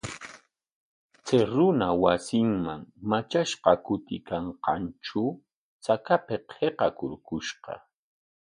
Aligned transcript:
Chay 1.25 1.43
runa 1.53 1.87
wasinman 2.01 2.81
matrashqa 3.09 3.71
kutiykanqantraw 3.85 5.29
chakapik 5.83 6.45
hiqarpushqa. 6.57 7.73